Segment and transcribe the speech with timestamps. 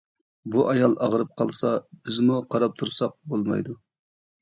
[0.55, 1.75] بۇ ئايال ئاغرىپ قالسا
[2.09, 3.83] بىزمۇ قاراپ تۇرساق بولمايدۇ.